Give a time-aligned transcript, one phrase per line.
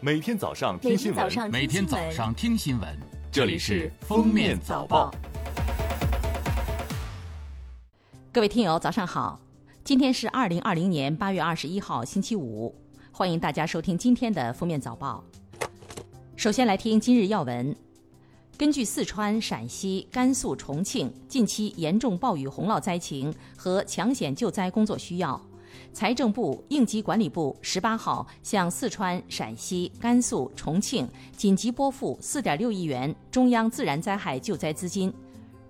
[0.00, 2.88] 每天早上听新闻，每天早上听新闻，
[3.32, 5.10] 这里是《封面早报》。
[8.32, 9.40] 各位听友，早上好！
[9.82, 12.72] 今天是二零二零年八月二十一号，星期五。
[13.10, 15.24] 欢迎大家收听今天的《封面早报》。
[16.36, 17.74] 首先来听今日要闻。
[18.56, 25.40] 根据四川、陕西、甘肃、重庆近期严重暴雨洪涝灾情和抢险救灾工作需要。
[25.92, 35.12] 财政部、应急管理部十八号向四川、陕西、甘肃、重庆紧急拨付四点六亿元中央自然灾害救灾资金，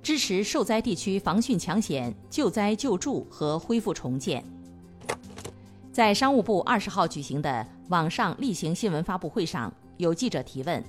[0.03, 4.45] 支持受灾地区防汛抢险、救灾救助和恢复重建。
[5.91, 10.85] 在商务部二十号举行的网上例行新闻发布会上，有记者提问，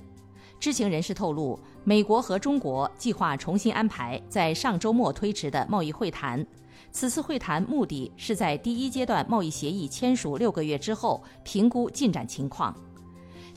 [0.60, 6.46] 知情人士透露，美国和中国计划重新安排在上周末推迟的贸易会谈。
[6.92, 12.74] 此次会谈目的是在第一阶段贸易协议签署六个月之后评估进展情况。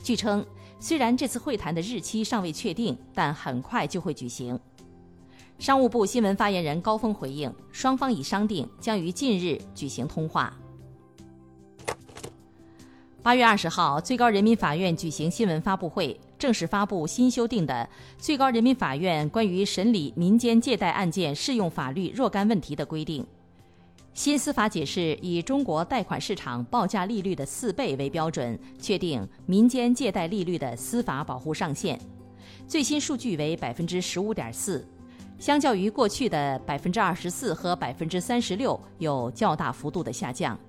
[0.02, 0.44] 据称，
[0.78, 4.58] 虽然这次会谈的日期尚未确定，但很快就会举行。
[5.58, 10.52] 商务部新闻发言人高峰回应，双方已商定将于近日举行通话。
[13.22, 16.20] 八月二十号，最高人民法院举行新闻发布会。
[16.44, 17.88] 正式发布新修订的
[18.22, 23.22] 《最高人民法院关于审理民间借贷案件适用法律若干问题的规定》。
[24.12, 31.98] 新司法解释以中国贷款市场报价利率的四倍为标准，确定民间借贷利率的司法保护上限，
[32.68, 34.86] 最新数据为百分之十五点四，
[35.38, 40.60] 相较于过去的百分之二十四和百分之三十六有较大幅度的下降。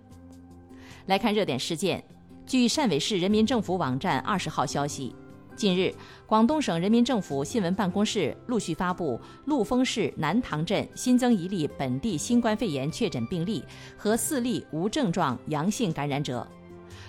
[1.07, 2.01] 来看热点事件，
[2.45, 5.13] 据汕尾市人民政府网站二十号消息。
[5.55, 5.93] 近日，
[6.27, 13.63] 广东省人民政府新闻办公室陆续发布陆丰市南塘镇新增一例本地新冠肺炎确诊病例
[13.97, 16.45] 和四例无症状阳性感染者。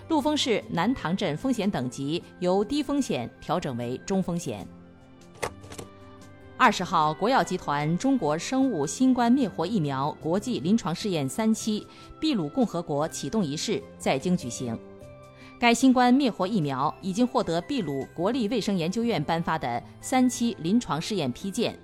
[0.09, 4.67] 陆丰市南塘镇风险等级由低风险调整为中风险。
[6.57, 11.85] 二十号，国药集团中国生物新冠灭活疫苗国际临床试验三期
[12.21, 14.79] 秘鲁共和国启动仪式在京举行。
[15.59, 21.75] 该新冠灭活疫苗已经获得秘鲁国立卫生研究院颁发的三期临床试验批件，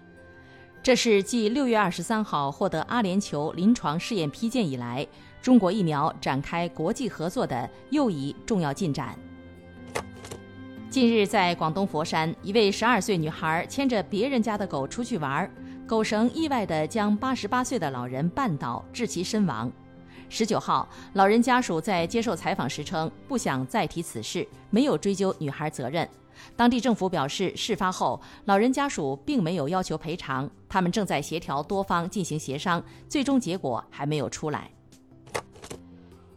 [0.83, 5.07] 这是继六月二十三号获得阿联酋临床试验批件以来，
[5.41, 9.19] 中国疫苗展开国际合作的又一重要进展。
[10.91, 15.51] 近日，在广东佛山，一位十二岁女孩牵着别人家的狗出去玩，
[15.87, 19.73] 狗绳意外地将八十八岁的老人绊倒，致其身亡。
[20.35, 26.09] 十九号，老人家属在接受采访时称，不想再提此事，没有追究女孩责任。
[26.57, 34.71] 当地政府表示，事发后，老人家属并没有要求赔偿，他们正在协调多方进行协商，最终结果还没有出来。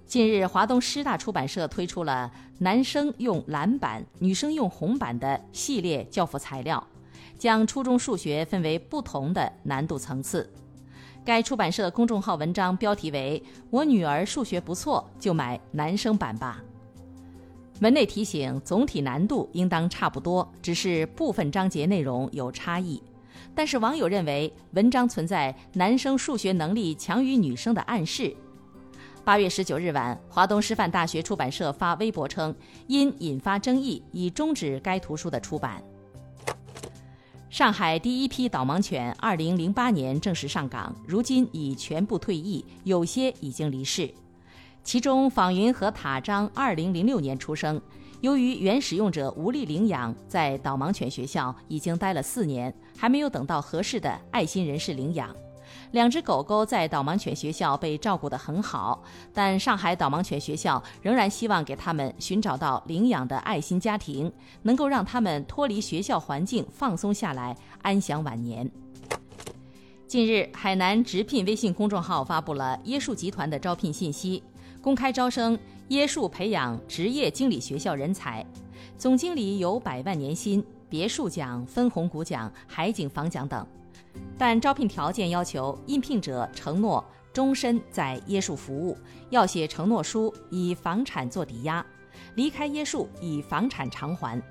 [0.06, 2.30] 近日，华东师大出版社推出了
[2.60, 6.86] 男生用蓝板、女生用红板的系列教辅材料，
[7.40, 10.52] 将初中数学分为不同的难度层次。
[11.26, 13.42] 该出版社公众号文章标题为
[13.72, 16.62] “我女儿数学不错，就买男生版吧”。
[17.82, 23.02] 文内提醒，总体难度应当差不多，只是部分章节内容有差异。
[23.56, 28.32] 但是网友认为文章存在男生数学能力强于女生的暗示。
[29.24, 32.56] 八月十九日晚，华东师范大学出版社发微博称，
[32.86, 35.82] 因引发争议，已终止该图书的出版。
[37.56, 44.14] 上海第一批导盲犬，二零零八年正式上岗，如今已全部退役，有些已经离世。
[44.84, 47.82] 其中，仿云和塔张二零零六年出生，
[48.20, 55.34] 由于原使用者无力领养，在导盲犬学校已经待了四年，还没有等到合适的爱心人士领养。
[55.96, 59.02] 两只狗狗在导盲犬学校被照顾得很好，
[59.34, 64.30] 但上海导盲犬学校仍然希望给他们寻找到领养的爱心家庭，
[64.64, 68.70] 能够让他们脱离学校环境，放松下来，安享晚年。
[70.06, 74.44] 近日，海南直聘微信公众号发布了椰树集团的招聘信息，
[74.82, 75.58] 公开招生
[75.92, 78.46] 椰树培养职业经理学校人才，
[78.98, 83.66] 总经理有百万年薪、别墅奖、分红股奖、海景房奖等。
[84.38, 87.04] 但招聘条件要求应聘者承诺
[87.34, 88.98] 终身在椰树服务，
[89.30, 91.86] 要写承诺书，以房产做抵押，
[92.36, 94.42] 离开椰树以房产偿还。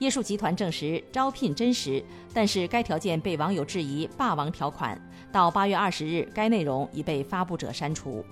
[0.00, 2.02] 椰树集团证实招聘真实，
[2.32, 4.98] 但是该条件被网友质疑“霸王条款”。
[5.30, 8.24] 到八月二十日，该内容已被发布者删除。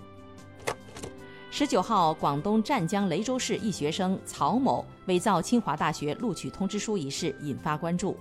[1.58, 8.16] 十九号，广东湛江雷州市一学生曹某伪造清华大学录取通知书一事引发关注。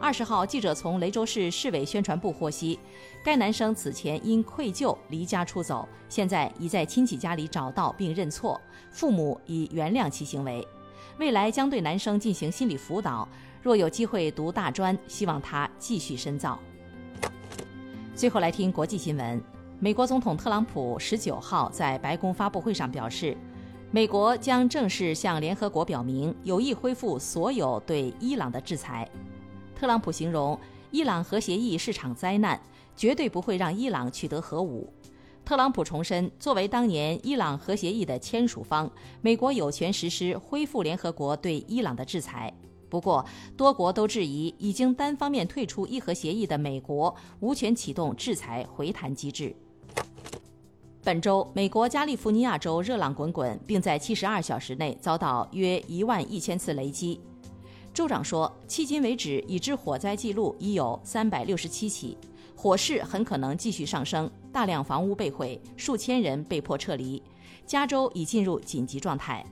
[0.00, 2.76] 二十号，记者从雷州市市委宣传部获悉，
[3.22, 8.60] 该男生此前因愧疚离家出走，现在已在亲戚家里找到并认错，
[8.90, 10.66] 父母已原谅其行为。
[11.18, 13.28] 未来将对男生进行心理辅导。
[13.62, 16.58] 若有机会读大专，希望他继续深造。
[18.16, 19.40] 最后来听国际新闻：
[19.80, 23.36] 美国总统特朗普十九号在白宫发布会上表示，
[23.90, 29.08] 美国将正式向联合国表明有意恢复所有对伊朗的制裁。
[29.74, 30.58] 特朗普形容
[30.90, 32.58] 伊朗核协议是场灾难，
[32.96, 34.90] 绝对不会让伊朗取得核武。
[35.44, 42.50] 特朗普重申，作为当年伊朗核协议的签署方，美国有权实施恢复联合国对伊朗的制裁。
[42.88, 49.54] 不过，多国都质疑，已经单方面退出伊核协议的美国无权启动制裁回弹机制。
[51.04, 57.20] 本周，美国加利福尼亚州热浪滚滚，并在72小时内遭到约1万一千次雷击。
[57.92, 62.16] 州长说，迄今为止，已知火灾记录已有367起。
[62.56, 67.22] 火势很可能继续上升，大量房屋被毁，数千人被迫撤离。
[67.66, 69.44] 加州已进入紧急状态。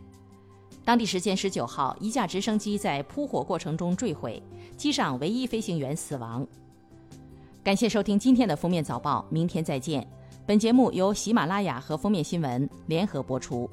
[0.87, 4.43] 当地时间十九号，一架直升机在扑火过程中坠毁，
[4.79, 6.47] 机上唯一飞行员死亡。
[7.63, 10.09] 感谢收听今天的封面早报，明天再见。
[10.44, 13.71] 本节目由喜马拉雅和封面新闻联合播出。